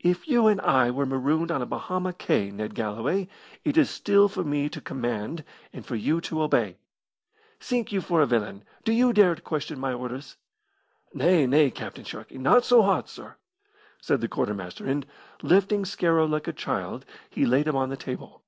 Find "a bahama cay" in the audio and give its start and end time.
1.62-2.50